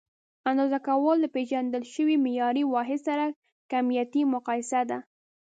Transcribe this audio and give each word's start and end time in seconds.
اندازه 0.49 0.77
کول 0.87 1.17
له 1.23 1.27
پیژندل 1.35 1.83
شوي 1.93 2.15
معیاري 2.25 2.63
واحد 2.73 2.99
سره 3.07 3.25
کمیتي 3.71 4.21
مقایسه 4.33 4.81
ده. 4.89 4.97